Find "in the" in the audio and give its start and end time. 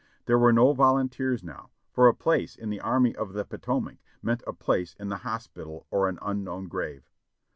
2.55-2.79, 4.99-5.17